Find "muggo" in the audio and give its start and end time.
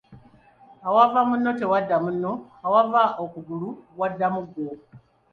4.33-4.67